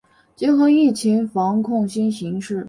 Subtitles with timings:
[0.35, 2.59] 结合疫情防控新形势